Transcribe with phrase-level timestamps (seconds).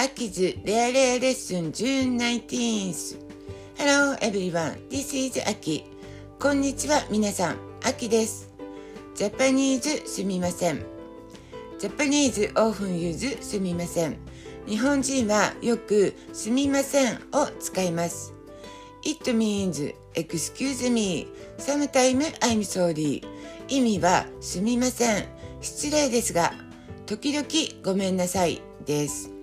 [0.00, 0.32] アキ
[0.64, 5.84] レアレアレッスン June19thHello everyone, this is 秋
[6.38, 8.50] こんにちは皆さん、秋です。
[9.14, 10.86] ジャパニーズすみません。
[11.78, 14.16] ジャパニーズオーフンユーズすみません。
[14.66, 18.32] 日本人はよくすみませんを使います。
[19.04, 21.28] It means excuse me
[21.58, 23.22] sometime I'm sorry.
[23.68, 25.26] 意味はすみません。
[25.60, 26.54] 失礼ですが
[27.04, 27.46] 時々
[27.84, 29.39] ごめんなさいです。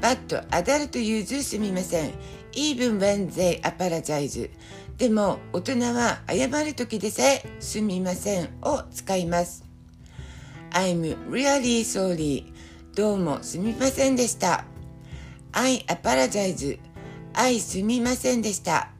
[0.00, 2.12] But adult use すみません
[2.52, 4.50] even when they apologize
[4.96, 9.64] でも大人は謝る時でさえすみませんを使います
[10.72, 12.44] I'm really sorry
[12.94, 14.64] どうもすみませんでした
[15.52, 16.78] I apologize
[17.34, 18.90] I すみませんでした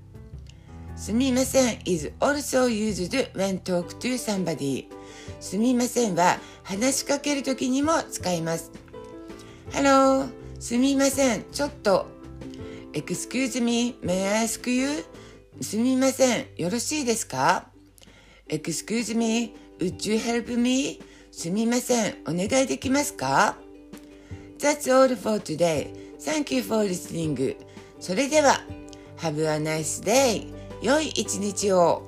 [0.96, 4.86] すみません is also used when talk to somebody
[5.40, 8.72] すみませんは話しかけるときにも使います
[9.70, 12.06] Hello すみませんちょっと
[12.92, 15.04] Excuse me may I ask you
[15.60, 17.68] すみませんよろしいですか
[18.48, 21.00] Excuse me would you help me
[21.30, 23.56] すみませんお願いできますか
[24.58, 27.56] That's all for today Thank you for listening
[28.00, 28.60] それでは
[29.18, 32.07] Have a nice day 良い一日を